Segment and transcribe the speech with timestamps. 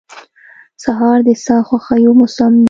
[0.83, 2.59] سهار د ساده خوښیو موسم دی.